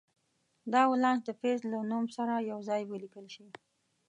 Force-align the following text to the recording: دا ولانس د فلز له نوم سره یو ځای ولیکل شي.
دا 0.73 0.81
ولانس 0.91 1.21
د 1.25 1.29
فلز 1.39 1.61
له 1.71 1.79
نوم 1.91 2.05
سره 2.17 2.45
یو 2.51 2.59
ځای 2.69 2.81
ولیکل 2.85 3.25
شي. 3.35 3.45